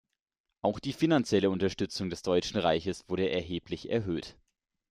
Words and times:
Auch 0.63 0.79
die 0.79 0.93
finanzielle 0.93 1.51
Unterstützung 1.51 2.09
des 2.09 2.23
Deutschen 2.23 2.57
Reiches 2.59 3.07
wurde 3.07 3.29
erheblich 3.29 3.87
erhöht. 3.91 4.35